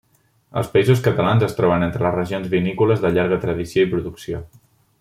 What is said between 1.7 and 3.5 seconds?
entre les regions vinícoles de llarga